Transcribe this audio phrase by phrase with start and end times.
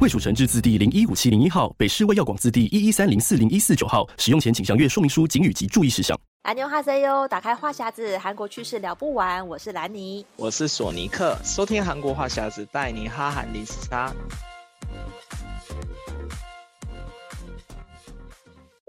[0.00, 4.08] 卫蜀成制字第零一五七零一号，北市卫药广字第一一三零四零一四九号。
[4.16, 6.16] 使用前请详阅说明书、警语及注意事项。
[6.42, 9.44] 安妞哈塞哟，打开话匣子，韩国趣事聊不完。
[9.48, 14.14] 我是兰尼，我是索尼克，收听韩国话匣子，带你哈韩零时差。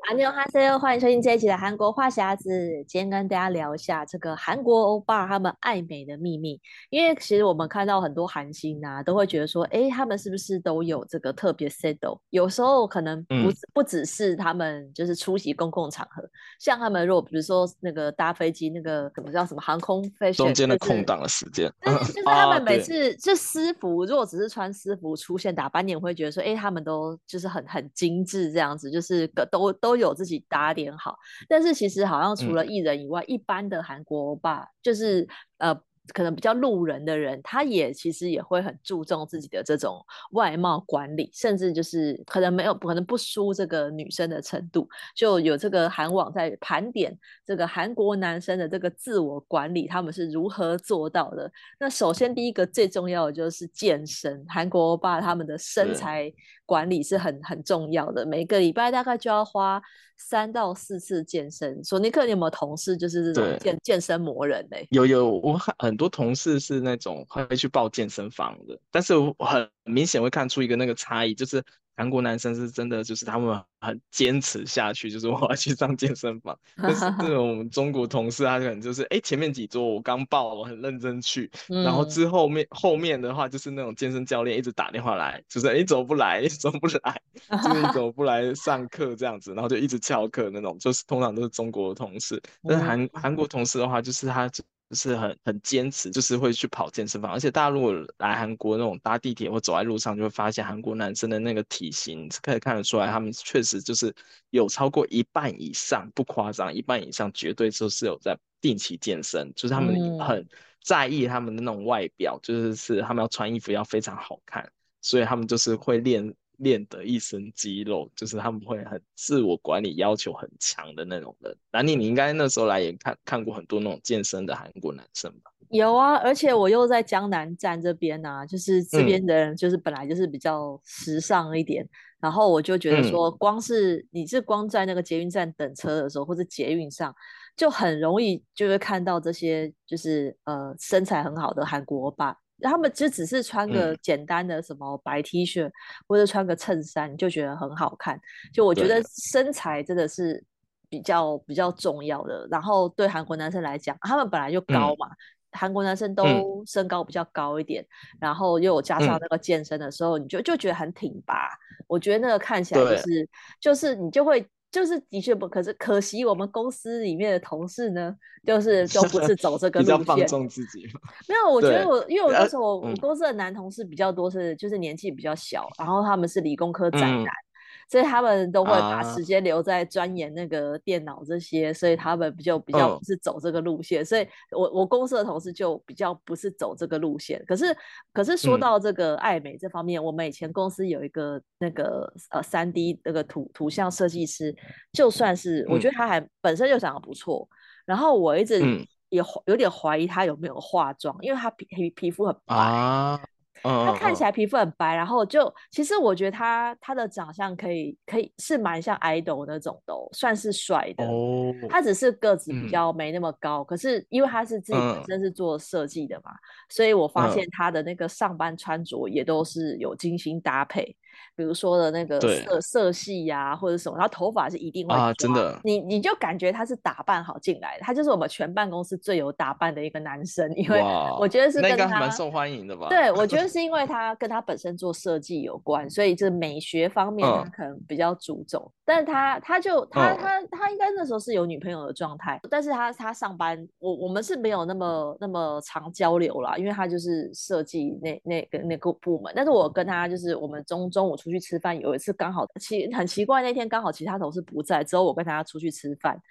[0.09, 2.49] 安妞哈塞哟，欢迎收听这一集的韩国话匣子。
[2.87, 6.59] 今天跟大家聊一下这个韩国欧巴他们爱美的秘密。
[6.89, 12.17] 因为其实我们看到很多韩星啊，都会觉得说，哎，他们是不是都有这个特别 settle？
[12.31, 16.27] 有时候可能不、嗯、不只是他们就是出席公共场合，
[16.59, 29.98] 像他们如果比如说那个搭飞机，那个什么叫什么航空 fashion 中间的空档的时间，就是、就是他们每次就私服，如果只是穿私服出现打扮，你也会觉得说，哎，他们都就是很很精致这样子，就是个都都。
[29.99, 35.79] 有自己打点好，但是其实好像除了艺人以外，嗯、一般的韩国欧巴就是呃。
[36.13, 51.51] 可能比较路人的人，他也其实也会很注重自己的这种外貌管理，甚至就是可能没有可能不输这个女生的程度，就有这个韩网在盘点这个韩国男生的这个自我管理，他们是如何做到的。
[51.79, 56.31] 那首先第一个最重要的就是健身，韩国欧巴他们的身材
[56.65, 59.81] 管理是很很重要的，每个礼拜大概就要花
[60.19, 61.83] 三到四次健身。
[61.83, 64.77] 索尼克，你有没有同事就是这种健健身魔人呢？
[64.91, 65.73] 有有，我很。
[65.79, 71.63] 很多同事是那种会去报健身房的，但是我很明显会看出一个那个差异，就是
[71.99, 76.57] 韩国男生是真的，就是他们很坚持下去，就是我要去上健身房。
[76.81, 92.41] 但是这种中国同事，他可能就是哎、欸、前面几桌我刚报，我很认真去，然后之后面后面的话就是那种健身教练一直打电话来，就是你、欸、怎么不来，你怎么不来，就是你怎么不来上课这样子，然后就一直翘课那种，就是通常都是中国的同事。
[92.63, 94.49] 但是韩韩国同事的话，就是他。
[94.89, 97.31] 就是很很坚持，就是会去跑健身房。
[97.31, 104.13] 而且大家如果来韩国那种搭地铁或走在路上，就会发现韩国男生的那个体型可以看得出来，他们确实就是
[104.49, 110.47] 有超过一半以上，不夸张，一半以上绝对就是有在定期健身，就是他们很
[110.83, 114.67] 在意他们的那种外表，就是是他们要穿衣服要非常好看，
[115.01, 116.33] 所以他们就是会练。
[116.59, 121.55] 练得一身肌肉，就是他们会很自我管理，要求很强的那种人。
[121.71, 125.51] 兰妮，你应该那时候来也看看过很多那种健身的韩国男生吧？
[125.69, 131.89] 有啊，而且我又在江南站这边啊，就是这边的人就是本来就是比较时尚一点，嗯、
[132.21, 137.15] 然后我就觉得说，光是你是光在那个捷运站等车的时候，或者捷运上，
[137.55, 142.35] 就很容易就会看到这些就是呃身材很好的韩国欧巴。
[142.61, 145.71] 他们就只是穿个简单的什么白 T 恤，嗯、
[146.07, 148.19] 或者穿个衬衫，就觉得很好看。
[148.53, 150.43] 就我觉得身材真的是
[150.89, 152.47] 比较比较重要的。
[152.51, 155.09] 然后对韩国男生来讲，他们本来就高嘛，
[155.51, 156.25] 韩、嗯、国男生都
[156.65, 157.87] 身高比较高一点，嗯、
[158.21, 161.49] 然后又有加上那个健身的时候，嗯、你就就觉得很挺拔。
[161.87, 163.29] 我觉得那个看起来就是
[163.59, 164.45] 就是你就会。
[164.71, 168.15] 就是的确不，可是可惜我们公司里面的同事呢，
[168.45, 170.85] 就是都不是走这 个路线，比较放纵自己。
[171.27, 177.23] 没有，我 觉得我因为我那时候我公司的男同事比较多，是就是年纪比较小，然后他们是理工科宅男。
[177.23, 177.48] 嗯
[177.89, 184.05] 所以他们都会把时间留在钻研那个电脑这些，uh, 所以他们就比较不是走这个路线。
[184.05, 187.43] Uh, 所以我我公司的同事就比较不是走这个路线。
[187.47, 187.75] 可是
[188.13, 194.55] 可是说到这个爱美这方面，嗯、我们以前公司有一个那个呃三 D 那个图图像设计师，
[194.93, 197.55] 就算是我觉得他还本身就长得不错，嗯、
[197.87, 198.61] 然后我一直
[199.09, 203.19] 也有点怀疑他有没有化妆，因为他皮皮皮肤很白。
[203.63, 211.05] Uh, 他看起来皮肤很白，然后就其实我觉得他他的长相可以可以是蛮像 idol 那种的，算是帅的。
[211.05, 216.31] 哦，他只是个子比较没那么高，可是因为他是自己本身是做设计的嘛，
[216.69, 220.95] 所以我发现他的那个上班穿着也都是有精心搭配。
[221.35, 230.81] 比如说的那个色色系呀，或者什么，然后头发是一定会啊，真的，你你就感觉他是打扮好进来的，他就是我们全办公室最有打扮的一个男生，因为
[231.19, 232.87] 我觉得是跟他蛮受欢迎的吧？
[232.89, 238.71] 对，我觉得 是因为他跟他本身做设计有关，所以这美学方面他可能比较注重。
[238.85, 251.08] 但是他他就他他他应该那时候是有女朋友的状态，但是他他上班，我我们是没有那么那么常交流啦，因为他就是设计那那个那个部门，但是我跟他就是我们中中。
[251.09, 256.21] 午出去吃饭，有一次刚好奇很奇怪，那天刚好其他同事不在，只有我跟他出去吃饭。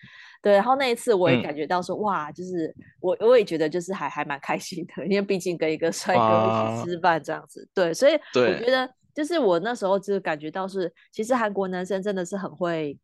[0.40, 7.68] 对，然后那一次我也感觉到说，嗯、哇，就是我我也觉得就是还还蛮开心的，因为毕竟跟一个帅哥一起吃饭这样子。
[7.74, 8.88] 对，所以我觉得。
[9.14, 12.96] 就是我那时候就感觉到是，其实韩国男生真的是很会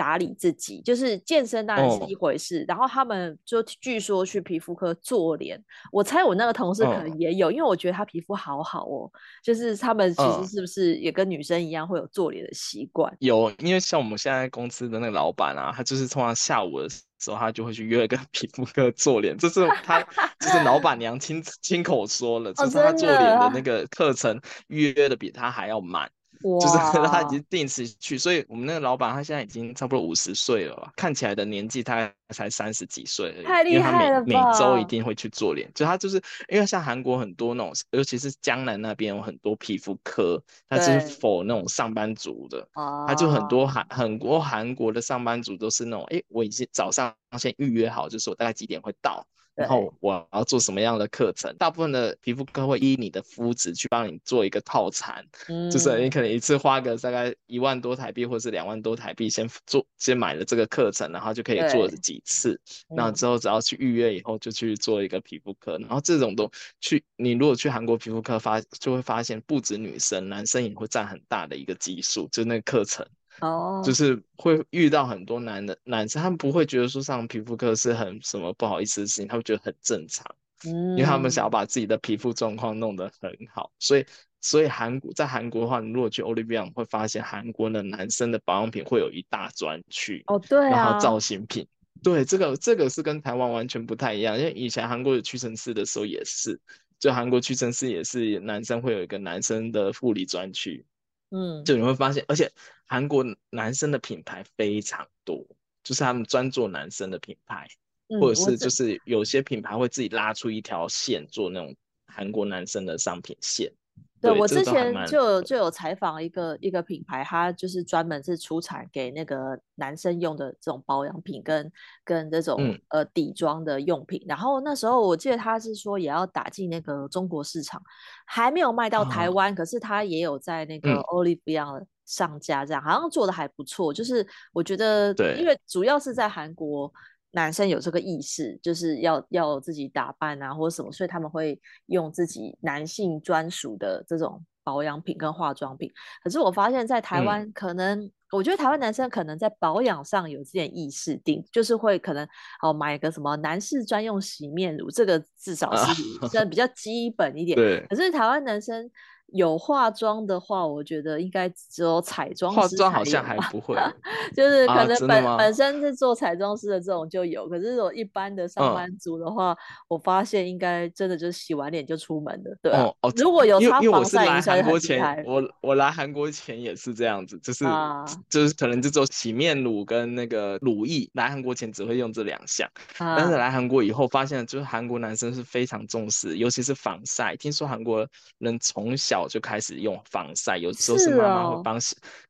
[0.00, 5.62] 打理自己，就是健身当然是一回事，哦、然后他们就据说去皮肤科做脸，
[5.92, 9.10] 我猜我那个同事可能也有，哦、因为我觉得他皮肤好好哦，
[9.44, 13.14] 就是他们其实是不是也跟女生一样会有做脸的习惯？
[13.18, 17.36] 有，因为像我们现在公司的那个老板啊，他就是通常下午的时候。
[17.36, 20.00] 他就会去约一个 皮肤科做脸，这是他
[20.40, 26.10] 就是老板娘亲亲口说了，就是他做脸的那个课程预约的比他还要满。
[26.42, 26.76] 哇就是
[27.08, 33.44] 他已经定时去，所以我们那个老板他现在已经差不多五十岁了吧，看起来的年纪他才三十几岁而已。
[33.44, 34.26] 太厉害了吧！
[34.26, 42.66] 因为他每每周一定会去做脸，就他就是因为像韩国很多那种，尤其是江南那边有很多皮肤科，他就是 for 那种上班族的，
[43.06, 49.26] 他就很多韩很多韩国的上班族都是那种，哎，我已经早上先预约好，就是我大概几点会到。
[49.60, 51.54] 然后我要做什么样的课程？
[51.58, 62.60] 大部分的皮肤科会依你的肤质去帮你做一个套餐，嗯，就是你可能一次花个大概一万多台币或者是两万多台币，先做先买了这个课程，然后就可以做几次。
[62.88, 65.76] 那对之后只要去预约以后，就去做一个皮肤科。
[65.78, 73.06] 嗯、然后这种都去，你如果去韩国皮肤科发，就会发现不止女生，男生也会占很大的一个基数，就那个课程。
[73.40, 73.84] 哦，oh.
[73.84, 80.26] 就是会遇到很多男的男生，他们不会觉得说上皮肤科是很什么不好意思的事情，他们觉得很正常，
[80.64, 84.04] 嗯，因为他们想要把自己的皮肤状况弄得很好，所以
[84.40, 91.66] 所以韩国在韩国的话，你如果去 Olivia 会发现韩国的男生的保养品会有一大专区哦，对、oh, 啊，然后造型品，
[92.02, 96.60] 对，这个这个是跟台湾完全不太一样，因为以前韩国有屈臣氏的时候也是，
[96.98, 100.84] 就韩国屈臣氏也是男生会有一个男生的护理专区。
[101.30, 102.50] 嗯，就你会发现，而且
[102.86, 105.46] 韩国男生的品牌非常多，
[105.82, 107.68] 就是他们专做男生的品牌，
[108.08, 111.74] 嗯、或者是就是有些品牌会自己拉出一条线做那种
[112.06, 113.72] 韩国男生的商品线。
[114.20, 121.72] 对，我之前就有就有采访一个一个品牌，它就是专门是出产给那个男生用的这种保养品跟
[122.04, 124.22] 跟这种、嗯、呃底妆的用品。
[124.28, 127.80] 然后那时候我记得他是说也要打进那个中国市场，
[128.26, 133.92] 还没有卖到台湾，哦、可是他也有在那个 Olivia 上架，这样、嗯、好像做的还不错。
[133.92, 136.92] 就是我觉得，对，因为主要是在韩国。
[137.32, 145.90] 男生有这个意识，就是要要自己打扮啊，或者什么，所以他们会用自己男性专属的这种保养品跟化妆品。
[146.22, 152.26] 可是我发现，在台湾，可能、嗯、我觉得台湾男生可能在保养上有这点意识定，就是会可能
[152.62, 157.54] 哦买个什么男士专用洗面乳，这个至少是这比较基本一点。
[157.58, 157.86] 对。
[157.88, 158.90] 可是台湾男生。
[159.32, 162.60] 有化妆的话，我觉得应该只有彩妆师。
[162.60, 163.76] 化妆好像还不会，
[164.34, 169.56] 就是可能本、啊、本身是做彩妆师的这种就有，可是如果一般的上班族的话，嗯、
[169.88, 172.82] 我发现应该真的就是洗完脸就出门的，对、啊。
[172.82, 175.22] 哦哦，如果有擦防晒，应该很厉害。
[175.26, 182.68] 我我来韩国前也是这样子，就是、啊、就是可能就做洗面乳跟那个乳液，来韩国前只会用这两项，
[182.98, 187.36] 啊、但是来韩国以后发现，就是韩国男生是非常重视，尤其是防晒。
[187.36, 188.06] 听说韩国
[188.38, 191.80] 人从小就开始用防晒，有时候是妈妈会帮，哦、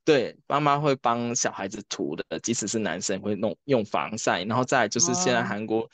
[0.04, 5.88] 对，妈妈会帮小孩子涂的，即使是男生会弄用防晒，然后再就是现在韩国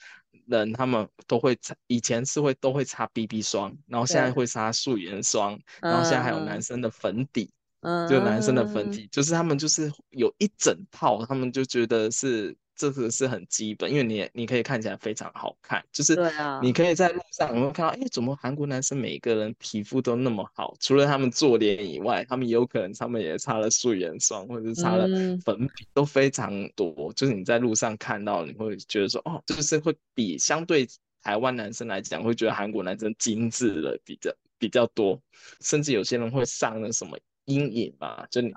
[0.47, 12.57] 人他们都会擦，以前是会都会擦 BB 霜，然后现在会擦素颜霜，然后现在还有男生的粉底，嗯、就男生的粉底，就是他们就是有一整套，他们就觉得是。
[12.77, 16.15] 这个是很基本，因为你你可以看起来非常好看，就是
[16.63, 20.77] 你可以在路上有没有看到，哎，怎么韩国男生每一个人皮肤都那么好？
[20.79, 25.09] 除了他们做脸以外，他们有可能他们也擦了素颜霜，或者是擦了
[25.45, 27.13] 粉底，嗯、都非常多。
[27.15, 30.87] 就是你在路上看到，你会觉得说，哦，就是会比相对
[31.23, 35.21] 台湾男生来讲，会觉得韩国男生精致了比较比较多，
[35.61, 37.17] 甚至有些人会上了什么。
[37.47, 38.53] 阴影嘛，就脸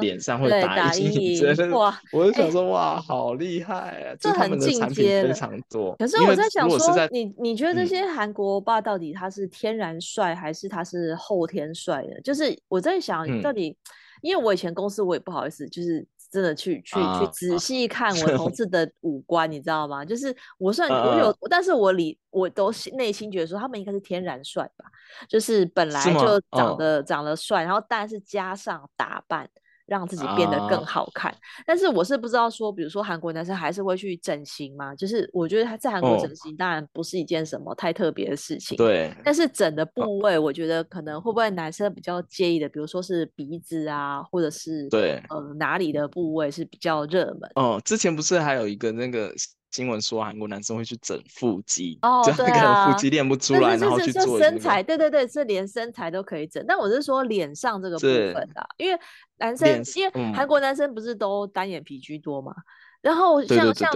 [0.00, 2.00] 脸、呃、上会打阴影，哇！
[2.12, 4.14] 我就想说，欸、哇，好厉害啊！
[4.20, 5.94] 就他们的产品非常多。
[5.96, 12.20] 可是我在想说，你你觉得这些韩国欧巴到底他是天然帅，还是他是后天帅的？
[12.22, 13.76] 就是我在想到底，嗯、
[14.22, 16.06] 因为我以前公司我也不好意思，就是。
[16.30, 20.04] 真的去去去仔细看我同事的五官，你知道吗？
[20.04, 24.84] 就是我算我有，但是我里我都内心觉得说他们应该是天然帅吧，
[25.28, 29.48] 就是本来就长得长得帅，然后但是加上打扮，
[29.88, 31.32] 让自己变得更好看。
[31.32, 34.94] 啊、但是我是不知道说，比如说韩国男生还是会去整形吗？
[34.94, 38.76] 就是我觉得他在韩国整形当然不是一件什么太特别的事情。
[38.76, 39.14] 对、哦。
[39.24, 47.50] 但是整的部位，我觉得可能会不会男生比较介意的，比如说是鼻子啊，或者是对，呃哪里的部位是比较热门？
[47.56, 49.32] 哦，之前不是还有一个那个。
[49.70, 56.64] 新闻说韩国男生会去整腹肌，哦，就那个腹肌练不出来，然后去做身材，对对对，是连身材都可以整。
[56.66, 58.98] 但我是说脸上这个部分的，因为
[59.38, 62.54] 男生，因为韩国男生不是都单眼皮居多嘛。
[63.00, 63.90] 然后像像，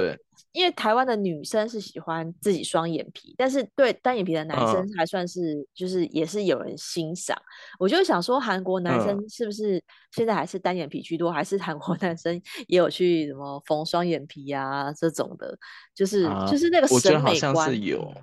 [0.52, 7.36] 因为台湾的女生是喜欢自己双眼皮，但是对单眼皮的男生还算是就是也是有人欣赏。
[7.36, 9.82] 嗯、我就想说，韩国男生是不是
[10.12, 15.58] 现在还是单眼皮居多，嗯、还是韩国 男生也有去什么缝双眼皮啊这种的？
[15.94, 18.14] 就是、啊、就是那个审美观，我觉得好像是有。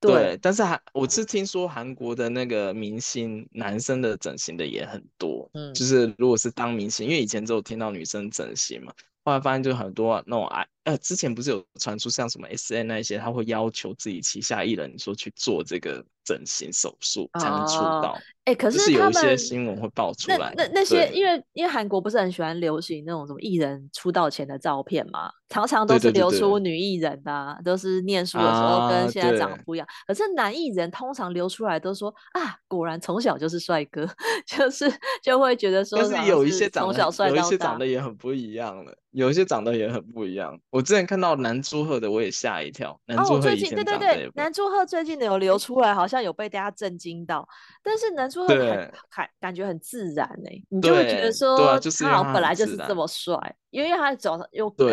[0.00, 8.92] 对，对，但是还我是听说韩国的那个明星男生的整形的也很多，嗯，就是如果是当明星，因为以前只有听到女生整形嘛。
[9.28, 18.18] 后来发现就很多那种哎呃，之前不是有传出像什么 S N 那些，他会要求自己旗下艺人说去做这个整形手术才能出道。
[18.44, 20.54] 哎、哦欸，可是，是有一些新闻会爆出来。
[20.56, 29.86] 那那，那些因为因为韩国不是很喜欢流行那种什么艺人出道前的照片嘛，常常都是流出女艺人的、啊，都是念书的时候跟现在长得不一样。
[30.06, 34.08] 可是男艺人通常流出来都说啊，果然从小就是帅哥，
[34.48, 34.90] 就是
[35.22, 38.96] 就会觉得说，但是有一些长得从小帅有一些长得也很不一样的。
[39.12, 42.96] 有一些长得也很不一样，我之前看到南柱赫的，我也吓一跳。
[43.06, 47.46] 南柱赫以前长得也不、哦、对对对，南柱赫最近的有流出来，好像有被大家震惊到。
[47.82, 51.58] 但是南柱赫还还感觉很自然哎、欸，你就会觉得说，
[52.00, 53.36] 他本来就是这么帅，
[53.70, 54.86] 因为他长得又高。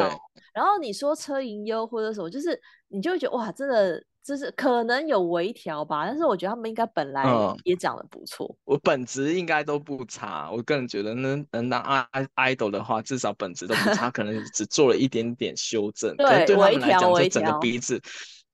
[0.56, 4.04] 然后你说车银优或者什么，就是你就会觉得哇，真的。
[4.26, 7.24] 就是可能有微调吧，但是我觉得他们应该本来
[7.64, 8.58] 也长得不错、嗯。
[8.66, 16.16] 我本质应该都不差，我个人觉得能能当爱 idol 的话，至少本质都不差，可能只做了一点点修正。
[16.18, 18.02] 对，对他们来讲，就整个鼻子，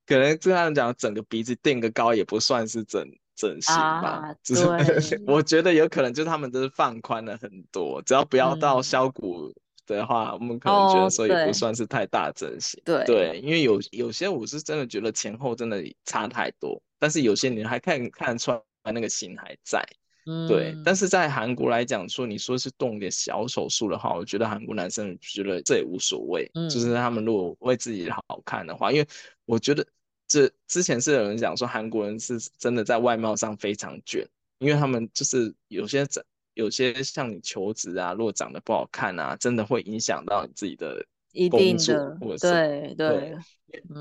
[0.05, 3.01] 可能这样讲，整个鼻子垫个高也不算是整
[3.33, 4.09] 整形吧。
[4.09, 9.53] 啊、就是 我觉得有可能就是他们都是放宽了很多，只要不要到削骨。
[9.87, 12.79] 嗯的话，我们可能觉得说也不算是太大整形。
[12.81, 19.85] 哦、对对，因为有有些我是真的觉得前后真的差太多，但是有些你还看看得出来那个型还在。
[20.25, 20.73] 嗯，对。
[20.85, 26.49] 但是在韩国来讲，说你说是动点小手术的话，我觉得韩国男生觉得这也无所谓。
[26.53, 29.07] 嗯，就是他们如果为自己好看的话，因为
[29.45, 29.85] 我觉得
[30.27, 34.25] 这之前是有人讲说韩国人是真的在外貌上非常卷，
[34.59, 36.23] 因为他们就是有些整。
[36.53, 41.05] 有些像你求职啊，如果长得不好看啊，真的会影响到你自己的
[41.49, 43.37] 工作，或者对对，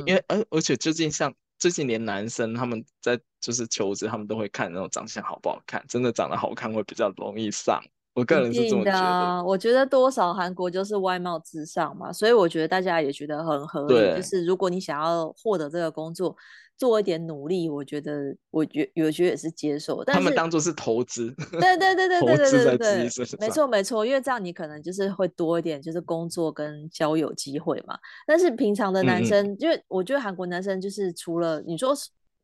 [0.07, 7.81] 因为而而且最近像最近连男生他们在就是求职，他们都会看那种长相好不好看，真的长得好看会比较容易上。
[8.15, 9.01] 我个人是这么觉得。
[9.01, 14.17] 的我觉得多少韩国就是外貌至上嘛，所以我觉得大家也觉得很合理。
[14.17, 16.37] 就是如果你想要获得这个工作。
[16.81, 20.03] 做一点努力，我觉得，我觉有觉得也是接受。
[20.03, 27.99] 但是他们当做是投资，对对对对对对对对，没错没错，因为这样你可能就是会多一点，就是工作跟交友机会嘛。
[28.27, 31.95] 但是平常的男生，因为我觉得韩国男生就是除了你说。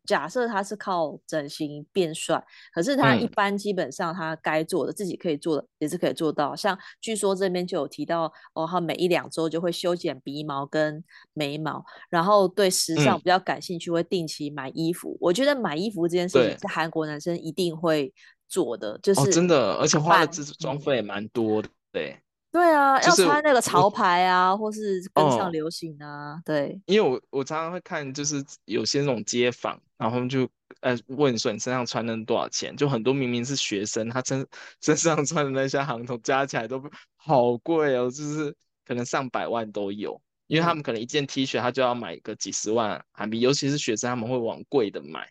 [0.07, 6.55] 假设他是靠整形变帅，可是他一般基本上他该做的、嗯、自己可以做的也是可以做到。
[6.55, 15.19] 像据说这边就有提到哦，他每一两周就会修剪鼻毛跟眉毛，然后对时尚比较感兴趣，会定期买衣服、嗯。
[15.21, 18.15] 我觉得买衣服这件事情是韩国男生一定会
[18.49, 22.19] 做的，就是、哦、真的，而且花的制装费也蛮多的，对。
[22.57, 26.37] 对啊，就是，要穿那个潮牌啊，或是跟上流行啊。
[26.37, 30.49] 哦、对，因为我我常常会看，就是有些那种街访，然后就
[30.81, 32.75] 呃问说你身上穿的多少钱？
[32.75, 34.47] 就很多明明是学生，他身
[34.81, 36.83] 身上穿的那些行头加起来都
[37.17, 40.19] 好贵哦，就是可能上百万都有。
[40.47, 45.29] 因为他们可能一件 T 恤他就要买个几十万韩币，尤其是学生他们会往贵的买。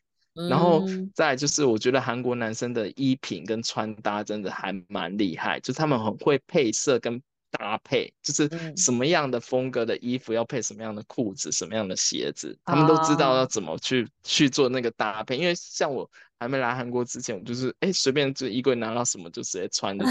[0.50, 15.38] 然后再就是，我觉得韩国男生的衣品跟穿搭真的还蛮厉害，就是他们很会配色跟搭配，就是什么样的风格的衣服要配什么样的裤子，什么样的鞋子，他们都知道要怎么去去做那个搭配。
[15.38, 16.10] 因为像我。
[16.40, 20.06] 还没来韩国之前，我就是哎随便就衣柜拿到什么就直接穿的。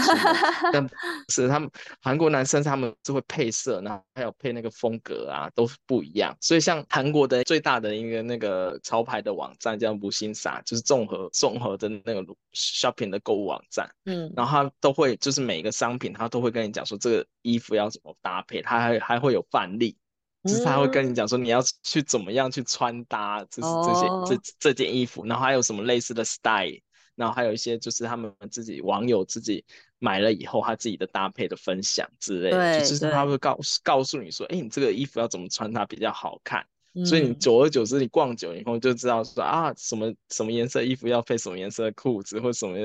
[0.73, 0.87] 但
[1.29, 1.69] 是他们
[2.01, 6.35] 韩国男生他们就会配色，然后还有配那个风格啊，都不一样。
[6.41, 13.89] 所以像韩国的最大的一个那个潮牌的网站叫无心撒，就是综合综合的那个 shopping 的购物网站。
[14.05, 19.95] 嗯，然后他都会就是每一个商品他都会跟你讲说这个衣服要怎么搭配，他还还会有范例。
[20.45, 24.29] 就是他会跟你讲说你要去怎么样去穿搭，就是这些、oh.
[24.29, 26.79] 这这件衣服，然后还有什么类似的 style，
[27.15, 29.65] 然后还有一些就是他们自己网友自己
[29.99, 36.65] 买了以后他自己的搭配的分享之类的，就是他会告告诉你说，哎，你这个衣服要怎么穿它比较好看。
[37.03, 42.77] 所以你久而久之，你逛久以后就知道说啊，什么什么颜色衣服要配什么颜色的裤子，或什么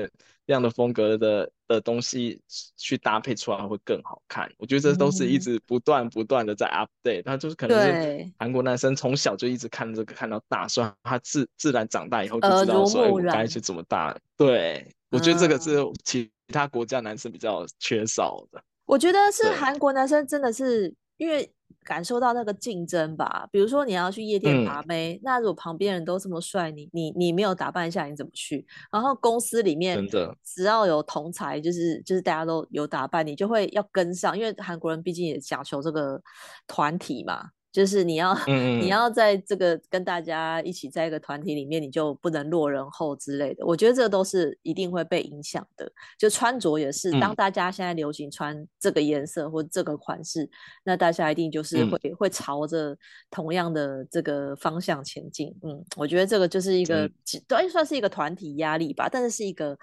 [0.47, 2.41] 样的风格的的东西
[2.75, 4.51] 去搭配出来会更好看。
[4.57, 14.13] 我觉得这都是一直不断不断的在 update，他就是可能是韩国男生从小就一直看这个看到大，所以他自自然长大以后就知道说，哎，我该去怎么搭。
[14.35, 18.61] 对，我觉得这个是其他国家男生比较缺少的。
[18.85, 21.49] 我觉得是韩国男生真的是因为。
[21.83, 28.65] 感受到那个竞争吧，比如说你要去夜店把妹，嗯、那如果旁边人都这么帅，你你你没有打扮一下，你怎么去？
[28.91, 30.05] 然后公司里面
[30.43, 36.21] 只要有同才，就是就是大家都有打扮，你就会要跟上，因为韩国人毕竟也讲求这个
[36.67, 37.49] 团体嘛。
[37.71, 43.65] 就是你要，嗯、你要在这个跟大家一起在一个团体里面，你就不能落人后之类的。
[43.65, 45.89] 我觉得这都是一定会被影响的。
[46.17, 50.49] 就穿着也是，当大家现在流行穿这个颜色或这个款式，嗯、
[50.83, 52.97] 那大家一定就是会、嗯、会朝着
[53.29, 55.55] 同样的这个方向前进。
[55.63, 57.13] 嗯，我觉得这个就是一个，嗯、
[57.47, 59.77] 对，算是一个团体压力吧，但是是一个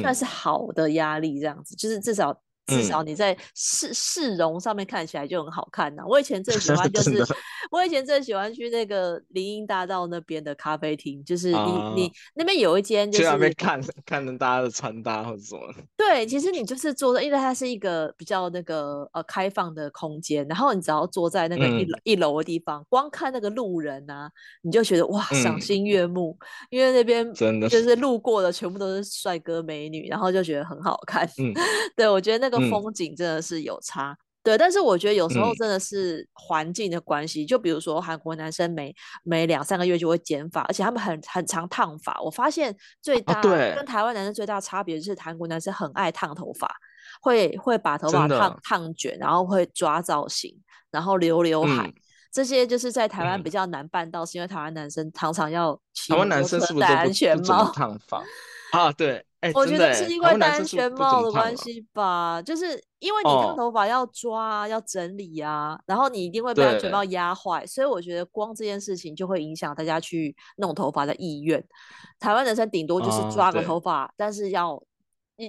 [0.00, 2.40] 算是好的压力，这样子，就是至少。
[2.66, 6.06] 至少你在市市容上面看起来就很好看呐、啊。
[6.06, 7.24] 我以前最喜欢 就是，
[7.74, 15.60] 我以前最喜欢去那个林荫大道那边的咖啡厅，就是你、啊、你那边有一间，就是那边看看着大家的穿搭或者什么。
[15.96, 24.30] 对，其实你就是坐在，因为它是一个比较那个呃开放的空间，然后你只要坐在那个一楼、嗯、一楼的地方，光看那个路人啊，
[24.62, 31.24] 你就觉得哇赏心悦目，嗯、因为那边真的就是路过的全部都是帅哥美女，然后就觉得很好看。
[31.38, 31.52] 嗯，
[31.96, 32.64] 对我觉得那个。
[32.74, 37.44] 风景真的是有差，嗯、对，但是我觉得有时候真的是环境的关系。
[37.44, 42.20] 嗯、就比如说韩国男生每每两三个月就会剪发，而且他们很很常烫发。
[42.20, 46.70] 我发现最大、啊、跟台湾男生最大差别就是韩国男生很爱烫头发，
[47.22, 50.54] 会会把头发烫烫卷，然后会抓造型，
[50.90, 51.86] 然后留刘海。
[51.86, 51.94] 嗯、
[52.30, 58.22] 这些就是在台湾比较难办到，嗯、是因为台湾男生常常要骑摩托车戴安全帽烫发
[58.72, 59.24] 啊，对。
[59.44, 71.62] 欸、我觉得是因为戴安全帽的关系吧，就是因为你烫头发要抓、哦、要整理啊，然后你一定会被安全帽压坏，所以我觉得光这件事情就会影响大家去弄头发的意愿。
[72.18, 74.82] 台湾人生顶多就是抓个头发，哦、但是要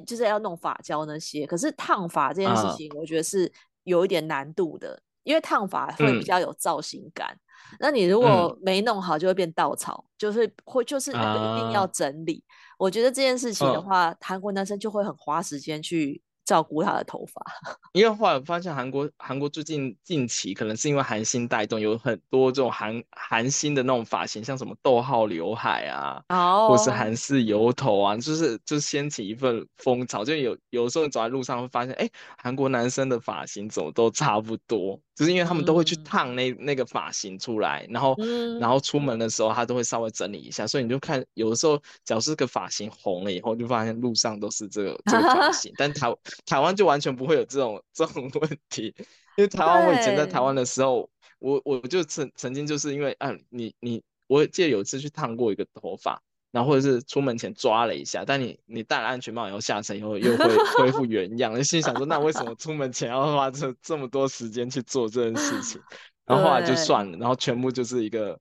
[0.06, 3.52] 就是要弄发胶那些，可是烫发这件事情，我觉得是
[3.84, 7.30] 有一点难度的，哦、因为烫发会比较有造型感。
[7.30, 7.40] 嗯
[7.80, 12.44] 那你如果没弄好，就会变稻草，嗯、就是会就是一定要整理。
[12.48, 16.22] 啊、我觉得这件事情的话，韩、嗯、国男生就会很花时间去。
[16.46, 17.42] 照顾他的头发，
[17.94, 30.24] 因为后来我发现韩国韩国最近近期可能是因为韩星带动，有很多这种韩韩星的那种发型，像什么逗号刘海啊，哦，或是韩式油头啊，就是就掀起一份风潮。
[30.24, 46.16] 就有有时候走在路上会发现，哎，韩国男生的发型怎么都差不多，就是因为他们都会去烫那、嗯、那个发型出来，然后、嗯、然后出门的时候他都会稍微整理一下，所以你就看有的时候假如是个发型红了以后，就发现路上都是这个这个发型，但他。
[46.46, 48.94] 台湾就完全不会有这种这种问题，
[49.38, 56.22] 因为台湾我以前在台湾的时候，我我就曾曾经就是因为啊，你你我记得有一次去烫过一个头发，
[56.52, 60.46] 然后或者是出门前抓了一下，但你你戴了安全帽以后下车以后又会
[60.78, 65.82] 恢复原样，就心想说那为什么出门前要花这这么多时间去做这件事情？
[66.26, 68.40] 然后后来就算了，然后全部就是一个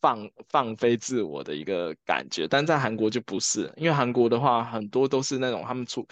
[0.00, 6.06] 放放飞自我的一个感觉，但在韩国就不是，因为韩国的话很多都是那种他们出。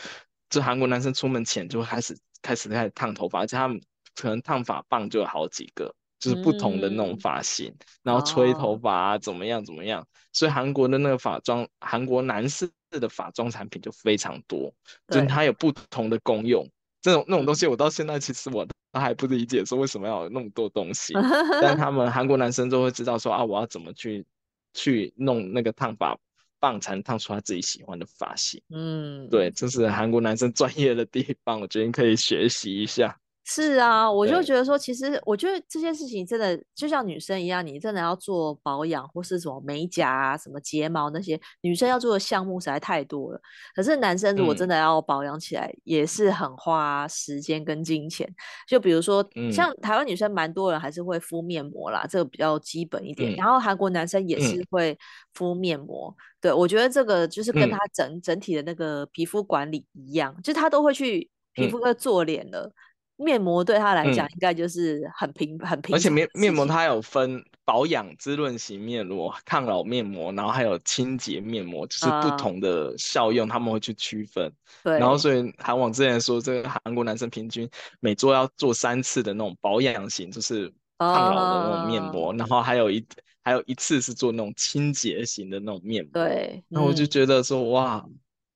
[0.54, 3.80] 就韩国男生出门前就会开始开始开始烫头发，而且他们
[4.14, 10.06] 可能烫发棒就有好几个，就是不同的那种发型，嗯、然后吹头发啊，怎么样怎么样。
[10.32, 14.72] 所以韩国的那个发妆，韩国男士的发妆产品就非常多，
[15.08, 16.64] 就是它有不同的功用。
[17.02, 21.12] 这种那种东西，我到现在其实我都还不理解，说为什么要有那么多东西。
[21.60, 24.24] 但他们韩国男生都会知道说啊，我要怎么去
[24.72, 26.16] 去弄那个烫发。
[26.64, 28.58] 棒才能烫出他自己喜欢的发型。
[28.70, 33.14] 嗯，对，这是韩国男生专业的地方，我觉得你可以学习一下。
[33.46, 43.40] 是啊，我就觉得说，其实我觉得这件事情真的就像女生一样，你真的要做保养或是什么美甲啊、什么睫毛那些，女生要做的项目实在太多了。
[43.74, 48.26] 可是男生如果真的要保养起来，也是很花时间跟金钱。
[48.66, 53.34] 就比如说，像台湾女生蛮多人还是会敷面膜啦，这个比较基本一点。
[53.36, 54.98] 然后韩国男生也是会
[55.34, 56.16] 敷面膜。
[56.40, 62.72] 对，我觉得这个就是跟他整整体的那个皮肤管理一样，就他都会去皮肤科做脸了。
[63.16, 74.52] 面膜对他来讲应该就是很平、嗯、很平，而且面面膜它有分保养滋润型面膜、抗老面膜，然后还有清洁面膜，就是不同的效用，他们会去区分。
[74.82, 83.06] 对、嗯，然后所以韩网之前说，这个韩国男生平均每周要做三次的那种保养型，就是抗老的那种面膜，哦、然后还有一
[83.44, 86.10] 还有一次是做那种清洁型的那种面膜。
[86.12, 88.06] 对，那我就觉得说、嗯、哇。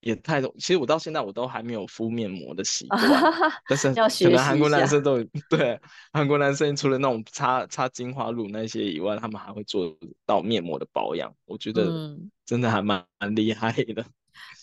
[0.00, 3.00] 也太多，其实我到现在我都还没有敷面膜的习惯，
[3.68, 5.80] 但是可能韩国男生都对，
[6.12, 11.90] 韩国男生除了那种擦擦精华乳那些以外，他们还会做到面膜的保养，我觉得
[12.46, 14.04] 真的还蛮蛮厉害的。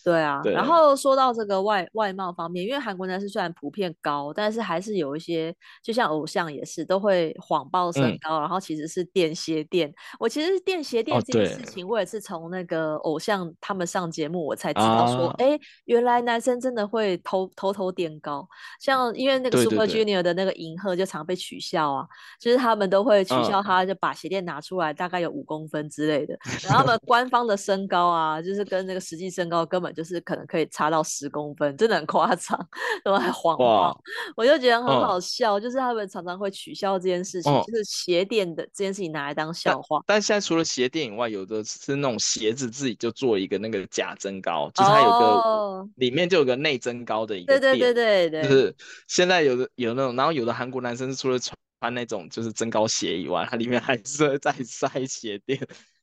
[0.03, 9.91] 对啊，对，然后说到这个外外貌方面，因为韩国男生虽然普遍高，但是还是有一些，就像偶像也是都会谎报身高，嗯，然后其实是垫鞋垫。
[10.19, 18.47] 我其实垫鞋垫这件事情，我也是从那个偶像他们上节目，我才知道说，哎，啊，原来男生真的会偷偷偷垫高。
[18.79, 22.05] 像因为那个 Super Junior 的那个银赫就常被取笑啊，
[22.39, 26.37] 就是他们都会取笑他，就把鞋垫拿出来，大概有五公分之类的。
[26.63, 29.95] 然后他们官方的身高啊，就是跟那个实际身高根本。
[29.95, 32.67] 就是可能可以差到十公分，真的很夸张，
[33.01, 33.97] 都还谎报，
[34.35, 35.61] 我就觉得很好笑，嗯。
[35.61, 39.99] 就是他们常常会取笑这件事情，嗯、就是鞋垫的这件事情拿来当笑话。
[40.05, 47.61] 但，但现在除了鞋垫以外，有的是那种鞋子自己就做一个那个假增高，就是它有个、哦、里面就有个内增高的一个垫。
[47.61, 48.75] 对对对对对，就是
[49.07, 55.57] 现在有的有那种，然后有的韩国男生是除了穿穿那种就是增高鞋以外，它里面还是在塞鞋垫，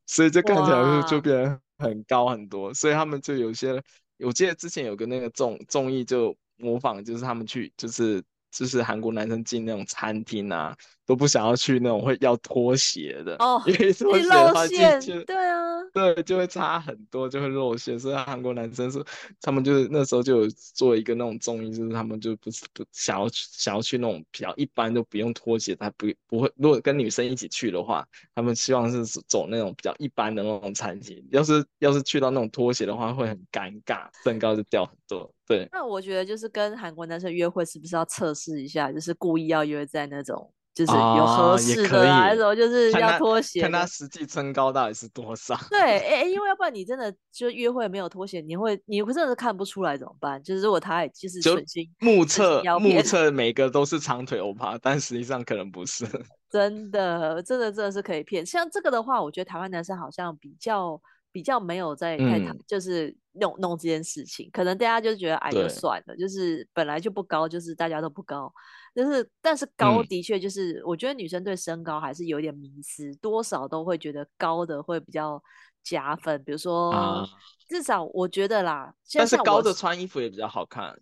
[0.06, 1.60] 所以就看起来就变得。
[1.82, 3.82] 很高很多，所以他们就有些，
[4.18, 8.22] 我记得之前有个那个综综艺就模仿，就是他们去就是。
[8.52, 17.98] 就是韩国男生进那种餐厅啊，都不想要去那种会要拖鞋的哦，因为拖鞋的话进去，对啊，对，就会差很多，就会露馅。
[17.98, 19.02] 所以韩国男生是
[19.40, 26.52] 他们就是那时候就有做一个那种综艺，就是他们就不是不想要去想要去那种比较一般都不用拖鞋，他不不会。
[26.56, 31.26] 如果跟女生一起去的话，他们希望是走那种比较一般的那种餐厅。
[31.30, 35.32] 要是要是去到那种拖鞋的话，会很尴尬，身高就掉很多。
[35.52, 38.90] 对，那我觉得就是跟韩国男生约会，是不是要测试一下？
[38.90, 43.70] 就是故意要约在那种，就是有合适的，还是说就是要拖鞋看？
[43.70, 45.54] 看他实际身高到底是多少？
[45.68, 50.42] 对，哎、欸，因为 要不然你真的就约会没有拖鞋，你会你真的是看不出来怎么办？
[50.42, 51.60] 就是如果他其实就
[51.98, 56.06] 目测目测每个都是长腿欧巴，但实际上可能不是。
[56.50, 58.44] 真的，真的真的是可以骗。
[58.44, 61.00] 像这个的话，我觉得台湾男生好像比较。
[61.34, 68.52] 比较没有在太就是弄弄这件事情，可能大家就觉得矮就算了，就是本来就不高，就是大家都不高，
[68.94, 75.42] 就是但是高的确就是、嗯，我觉得女生对身高还是有点迷失，多少都会觉得高的会比较
[75.82, 77.26] 加分，比如说、啊、
[77.68, 80.94] 至少我觉得啦，但是高的穿衣服也比较好看。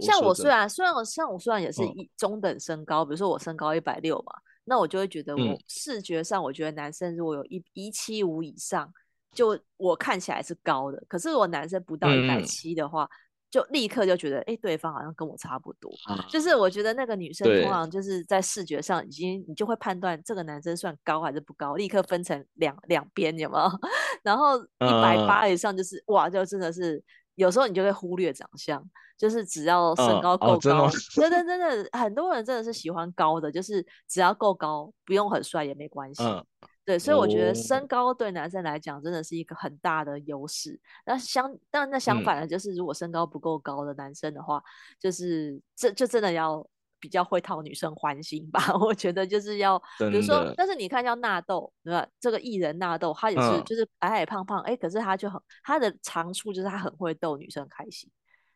[0.00, 4.32] 像我虽然虽然我像我虽然也是一中等身高，嗯、比如说我身高一百六嘛，
[4.64, 8.90] 那我就会觉得我视觉上我觉得男生如果有一一七五以上。
[9.32, 13.08] 就我看起来是高的，可是我男生不到一百七的话、嗯，
[13.50, 16.24] 就立刻就觉得，哎、欸，对方好像跟我差不多、啊。
[16.28, 23.70] 就是我觉得那个女生通常就是在视觉上已经，你就会判断这个男生算高还是不高，立刻分成两两边，有没有？
[24.22, 27.02] 然后一百八以上就是、啊、哇，就真的是
[27.34, 28.82] 有时候你就会忽略长相，
[29.18, 36.22] 就是只要身高够高、真的真的很多人真的是喜欢高的，就是只要够高，不用很帅也没关系。
[36.22, 36.42] 啊
[36.86, 40.80] 对，所以我觉得身高对男生来讲真的是一个很大的优势。
[41.04, 44.62] 那相，但那相反的，就是如果身高不够高的男生的话，嗯、
[45.00, 46.64] 就是这就真的要
[47.00, 48.60] 比较会讨女生欢心吧。
[48.78, 52.06] 我觉得就是要，比如说，但是你看像纳豆，对吧？
[52.20, 58.08] 这个艺人纳豆，他也是就是矮矮胖胖，哎、嗯，可是他就很他的长处就是他很会逗女生开心，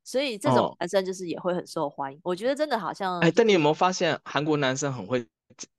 [0.04, 2.18] 所以这种男生就是也会很受欢迎。
[2.18, 5.26] 哦、我觉得真的好像，哎，但你有没有发现韩国男生很会？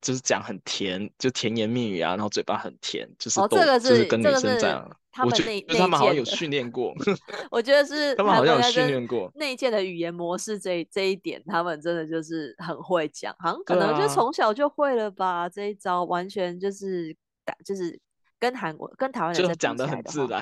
[0.02, 4.90] 就是讲很甜，就甜言蜜语啊，然后嘴巴很甜，就是都、哦这个、是就是跟女生这样。
[5.14, 6.94] 他们那他们好像有训练过。
[7.52, 15.42] 我觉得是他们好像有训练过内建的语言模式这这一点，他们真的就是很会讲，好像可能就从小就会了吧。
[15.42, 17.14] 啊、这一招完全就是
[17.44, 18.00] 打就是
[18.40, 20.42] 跟韩国跟台湾人就讲的很自然，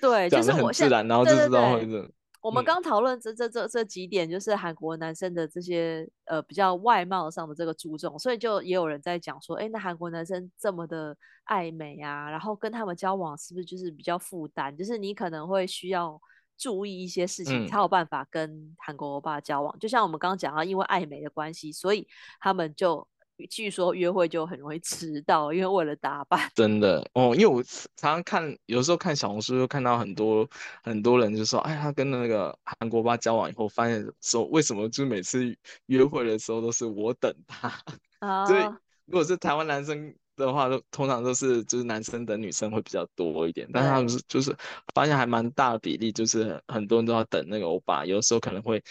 [0.00, 2.10] 对， 就是很自然，然后就知道会这。
[2.40, 14.76] 我们刚讨论这这这这几点，就是韩国男生的这些呃比较外貌上的这个注重，所以就也有人在讲说，哎，那韩国男生这么的爱美啊，然后跟他们交往是不是就是比较负担？
[14.76, 16.20] 就是你可能会需要
[16.56, 19.78] 注意一些事情，才有办法跟韩国欧巴交往。
[19.78, 22.06] 就像我们刚刚讲到，因为爱美的关系，所以
[22.40, 23.06] 他们就
[23.46, 26.50] 据说约会就很容易迟到，因为为了打扮。
[26.54, 30.48] 真的哦，因为我常常看，有时候看小红书，就看到很多
[30.82, 37.72] 很多人就说，哎，他跟那个韩国爸交往以后，发现说为什么就每次约会的时候都是我等他？
[38.18, 38.62] 啊， 所以
[39.06, 44.54] 如果是台湾男生的话，都通常都是就是男生等女生会比较多一点，但是他们是就是
[44.94, 48.82] 发现还蛮大的比例，就是很多人都要等那个欧巴，有时候可能会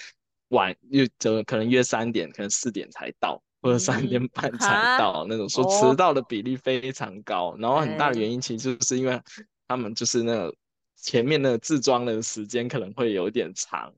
[0.50, 3.42] 晚，又就可能约三点，可能四点才到。
[3.62, 9.22] 或者三点半才到那种，说迟到的比例非常高，然后很大的原因其实就是因为
[9.68, 10.56] 他们就是那个
[10.96, 13.94] 前面那个自装的时间可能会有点长，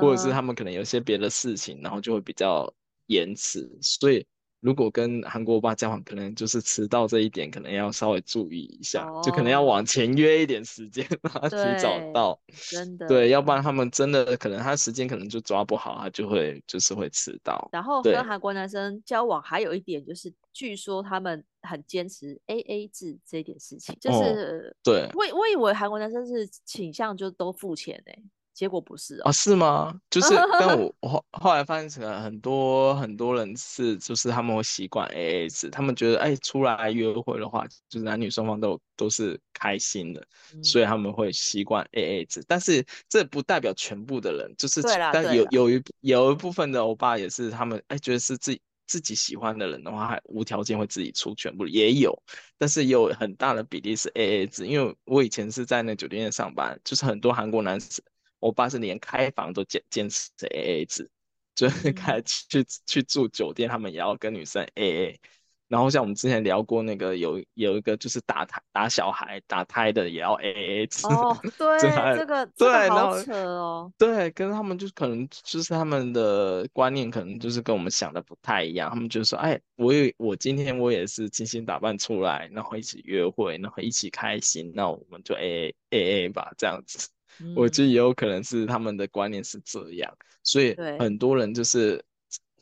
[0.00, 2.72] 或者是他们可能有些别的事情，然后就会比较
[3.06, 4.26] 延迟，所以。
[4.60, 12.40] 如果跟韩国欧巴交往，可能就是迟到这一点，可能要稍微注意一下，哦、就可能要往前约一点时间，让他提早到。
[12.70, 13.06] 真的。
[13.06, 17.68] 对，要不然他们真的可能他时间可能就抓不好，他就会就是会迟到。
[17.72, 25.08] 然后跟韩国男生交往还有一点就是，据说他们很坚持 A A 制这件事情，就是、哦、对。
[25.14, 28.22] 我我以为韩国男生是倾向就都付钱诶、欸。
[28.58, 29.94] 结果不是哦，啊，是吗？
[30.10, 42.42] 就是，但我 我后后来发现，成了很多很多人是，就是他们会习惯 AA 制，他们觉得，哎，出来约会的话，就是男女双方都都是开心的，嗯，所以他们会习惯 AA 制。
[42.48, 52.12] 但是这不代表全部的人，就是，但有有一有一部分的欧巴也是，他们哎觉得是自己自己喜欢的人的话，还无条件会自己出全部，也有，
[52.58, 54.66] 但是有很大的比例是 AA 制。
[54.66, 58.04] 因为我以前是在那酒店上班，就是很多韩国男生。
[58.40, 61.10] 欧巴是连开房都坚坚持 A A 制，
[61.54, 65.20] 就是 开去去住酒店，他们也要跟女生 A A。
[65.68, 71.06] 然后像我们之前聊过那个有有一个就是打胎打小孩打胎的也要 A A 制。
[71.08, 73.92] 哦， 对，这个这个对好扯哦。
[73.98, 78.88] 对，跟他们就可能就是他们的观念可能就是跟我们想的不太一样。
[78.88, 87.10] 他们就说，哎，我也我今天我也是精心打扮出来，然后一起约会，然后一起开心，那我们就 A A A A 吧，这样子。
[87.54, 92.04] 我觉得也有可能是他们的观念是这样，所以很多人就是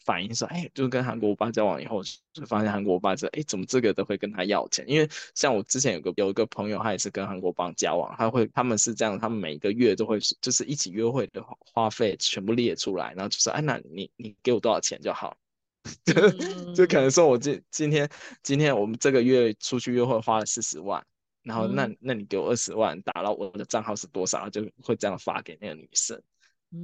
[0.04, 4.84] 反映说，哎，就是跟韩国欧巴交往以后，就发现韩国欧巴说，哎，怎么这个都会跟他要钱？
[4.88, 15.36] 因为像我之前有个有一个朋友，他也是跟韩国帮交往，他会他们是这样，他们每个月都会就是一起约会的花费全部列出来，然后就说，哎，那你你给我多少钱就好，
[16.06, 18.08] 就就可能说我今今天
[18.42, 21.04] 今天我们这个月出去约会花了四十万。
[21.46, 26.20] 然后那那你给我二十万，打到我的账号是多少，就会这样发给那个女生。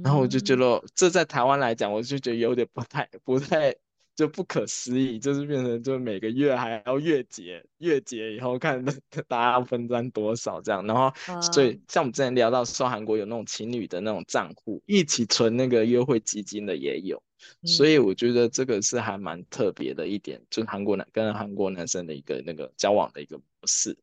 [0.01, 3.75] 然后我就觉得这在台湾来讲，我就觉得有点不太不太
[4.15, 8.83] 就不可思议，就是变成就每个月还要月结，月结以后看
[9.27, 10.85] 大家分担多少这样。
[10.87, 17.21] 然后所以像我们之前聊到说韩国有那种情侣的那种账户，一起存那个约会基金的也有。
[17.65, 23.97] 所以我觉得这个是还蛮特别的一点，就是韩国男跟韩国男生的一个那个交往的一个模式。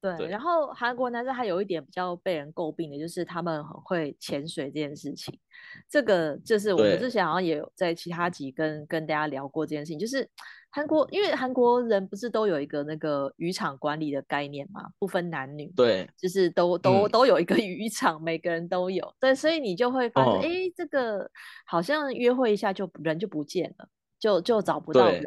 [0.00, 5.38] 对，对，然后韩国男生还有一点比较被人诟病的，就是他们很会潜水这件事情。
[5.88, 10.26] 这个就是我们之前好像也有在其他集跟跟大家聊过这件事情，就是
[10.70, 19.14] 韩国，因为韩国人不是都有一个那个渔场管理的概念嘛，不分男女，对，就是都都、嗯、都有一个 渔场，每个人都有。
[19.20, 21.30] 对，所以你就会发现，哎、哦，这个
[21.66, 25.22] 好像约会一下就人就不见了，就就找不到人。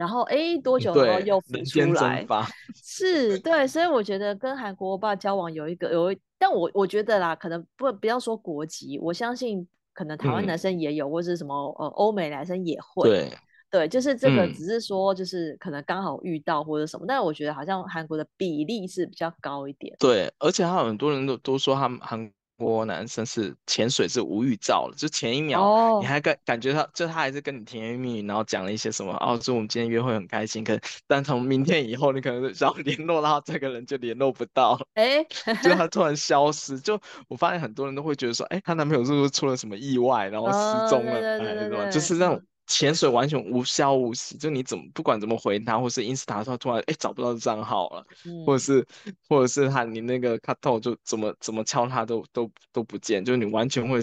[0.00, 2.26] 然后哎，多久然后又浮出来？
[2.74, 13.10] 是，对，所以我觉得跟韩国欧巴交往有一个有一，但我我觉得啦，可能不不要说国籍，我相信可能台湾男生也有，嗯、或者什么呃欧美男生也会。
[13.10, 13.30] 对，
[13.70, 19.94] 对，就是这个只是说就是可能刚好遇到或者什么，嗯、但是我觉得好像韩国的比例是比较高一点。
[19.98, 22.32] 对，而且还有很多人都都说他们韩。
[22.68, 26.90] 我男生是潜水是无预兆的，就前一秒你还感感觉他，oh.
[26.94, 35.24] 就他还是跟你甜言蜜语，然后讲了一些什么哦，说我们今天约会很开心，可但从明天以后，你可能想要联络到这个人就联络不到，哎，
[35.62, 41.88] 就他突然消失，就我发现很多人都会觉得说，哎，她男朋友是不是出了什么意外，然后失踪了，哎，对吧？
[41.90, 42.42] 就是那种。
[42.70, 48.86] 潜水完全无消无息，就你怎么不管怎么回他，或是 Insta 他突然哎找不到账号了，嗯、或者是
[49.28, 53.98] 或者是他你那个 Kakao 就怎么怎么敲他都都都不见，就你完全会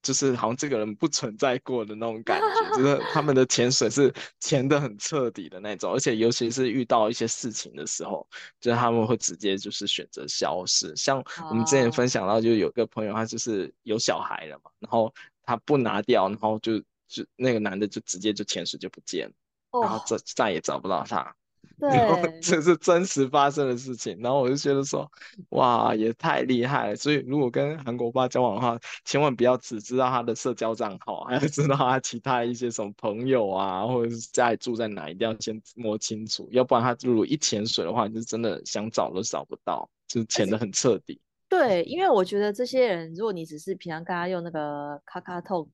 [0.00, 8.24] 就是好像这个人不存在过的那种感觉，就是 他们的潜水是潜的很彻底的那种，而且尤其是遇到一些事情的时候，
[8.60, 10.94] 就是他们会直接就是选择消失。
[10.94, 16.80] 像我们之前分享到，就有个朋友他就是有小孩了嘛，然后他不拿掉，然后就。
[17.14, 19.34] 就那个男的就直接就潜水就不见了
[19.70, 19.84] ，oh.
[19.84, 21.34] 然后再再也找不到他。
[21.80, 24.16] 对，这是真实发生的事情。
[24.20, 25.10] 然后我就觉得说，
[25.50, 26.96] 哇，也太厉害了。
[26.96, 36.48] 所以如果跟韩国爸交往的话，千万不要只知道他的社交账号，还要知道他其他一些什么朋友啊，或者是家里住在哪，一定要先摸清楚。
[36.52, 41.20] 要不然他如果一潜水的话，你就真的想找都找不到，就潜的很彻底。
[41.48, 45.68] 对，因为我觉得这些人，如果你只是平常跟他用那个 KakaoTalk，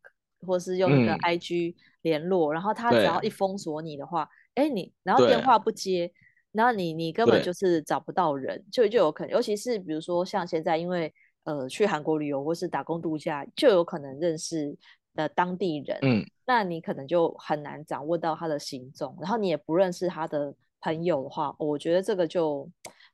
[0.46, 4.28] 或是用那个 IG 联络，嗯、然后他只要一封锁你的话。
[4.54, 6.10] 哎，你然后电话不接，
[6.52, 11.12] 然后你你根本就是找不到人，就就有可能，尤其是比如说像现在，因为
[11.44, 14.76] 呃去韩国旅游或是打工度假，就有可能认识
[15.14, 22.68] 的当地人，嗯，那你可能就很难掌握到他的行踪，然后你也不认识他的朋友的话，我觉得这个就。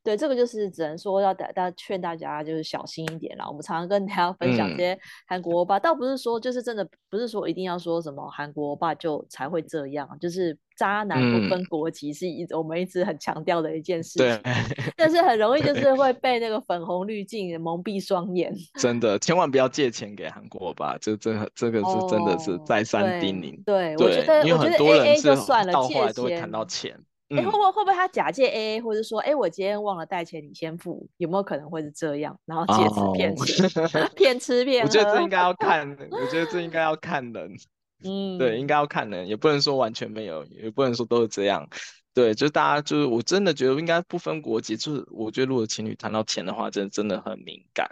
[0.07, 3.45] 对，这个就是只能说要大大劝大家就是小心一点啦。
[3.49, 14.23] 我们常常跟大家分享这些韩国欧巴，嗯、倒不是说就是真的不是说一定要说什么韩国欧巴就才会这样，就是渣男不分国籍是一、嗯、我们一直很强调的一件事情。
[14.25, 14.41] 对，
[14.97, 18.55] 但是很容易就是会被那个粉红滤镜蒙蔽双眼。
[18.79, 23.61] 真的，千万不要借钱给韩国欧巴，这这这个是真的是再三叮咛。
[23.65, 25.29] 对，对，我觉得因为很多人是
[25.73, 26.97] 到后来都会谈到钱。
[27.29, 32.39] 哎、欸，会不会会不会他假借 AA，或者说，哎、欸，我今天忘了带钱，你先付，有没有可能会是这样？
[32.45, 33.69] 然后借此骗吃，
[34.15, 34.43] 骗、oh.
[34.43, 34.89] 吃骗喝。
[34.89, 37.53] 我觉得这应该要看，我觉得这应该要看人。
[38.05, 41.69] 嗯，对，应该要看人，也不能说完全没有，也不能说都是这样。
[42.15, 47.91] 对，就大家就是，我真的觉得应该不分国籍，就是我觉得如果情侣谈到钱的话，真的真的很敏感。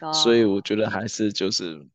[0.00, 0.12] Oh.
[0.12, 1.86] 所以我觉得还是就是。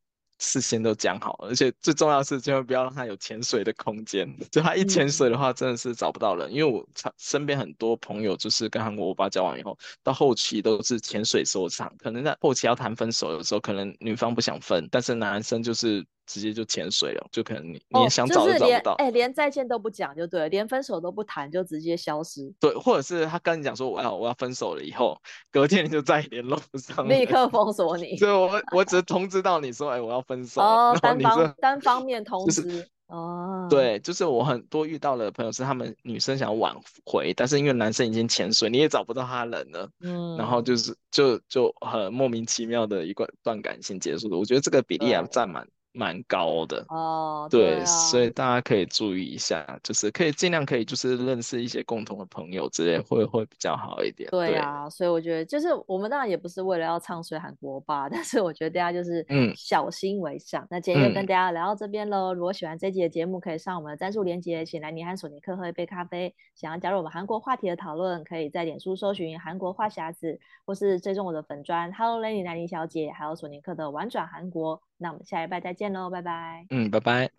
[0.42, 4.28] 事先都讲好，而且最重要的是，千万不要让他有潜水的空间。
[4.50, 6.50] 就他一潜水的话，真的是找不到人。
[6.50, 6.84] 嗯、因为我
[7.18, 16.06] 身边很多朋友就是跟韩国欧巴交往以后，到后期都是潜水收场，可能在后期要谈分手，有时候可能女方不想分，但是男生就是。
[16.32, 22.50] 直接就潜水了，就可能你你也想找都找不到，哎、哦就是，连再见都不讲就对了，连分手都不谈就直接消失。
[22.58, 25.20] 对，或者是他跟你讲说我要我要分手了以后，
[25.52, 28.16] 隔天你就再也联络不上，立刻 封锁你。
[28.16, 30.62] 所以我我只是通知到你说，哎，我要分手。
[30.62, 32.62] 哦，单方单方面通知。
[32.64, 36.74] 就是、哦，对，就是我很多遇到的朋友是他们女生想要挽
[37.06, 39.90] 回，但是因为男生已经潜水，你也找不到他人了。
[40.00, 43.14] 嗯，然后就是就就很莫名其妙的一
[43.44, 44.38] 段感情结束的。
[44.38, 45.68] 我觉得这个比例也占满。
[45.94, 54.30] 蛮高的哦，对，对啊，所以大家可以注意一下，就是可以尽量可以就是认识一些共同的朋友之类，会会比较好一点。
[54.30, 60.64] 对啊，对，所以我觉得就是我们当然也不是为了要唱衰韩国吧，但是我觉得大家就是嗯小心为上。
[60.64, 62.34] 嗯、那今天就跟大家聊到这边喽。
[62.34, 66.34] 嗯、如果喜欢这集的节目，可以上我们的赞助连接，请来尼和索尼克喝一杯咖啡。
[66.56, 74.82] 想要加入我们韩国话题的讨论，可以在脸书搜寻韩国话匣子，或是追踪我的粉砖 Hello Lady 南妮小姐，还有索尼克的玩转韩国。
[75.02, 76.68] 那我们下礼拜再见喽，拜拜。
[76.70, 77.32] 嗯，拜拜。